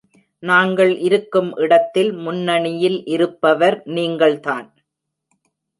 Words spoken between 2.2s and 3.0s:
முன்னணியில்